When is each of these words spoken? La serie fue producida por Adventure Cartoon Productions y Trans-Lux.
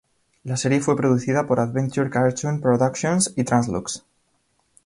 La 0.43 0.57
serie 0.57 0.79
fue 0.81 0.97
producida 0.97 1.45
por 1.45 1.59
Adventure 1.59 2.09
Cartoon 2.09 2.59
Productions 2.59 3.33
y 3.37 3.43
Trans-Lux. 3.43 4.03